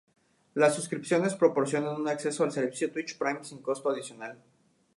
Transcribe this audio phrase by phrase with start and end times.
[0.55, 4.41] Las suscripciones proporcionan un acceso al servicio Twitch Prime sin coste adicional.